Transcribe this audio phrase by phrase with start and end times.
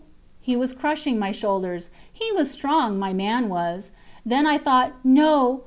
[0.39, 1.89] He was crushing my shoulders.
[2.11, 3.91] He was strong, my man was!
[4.25, 5.59] Then I thought: No!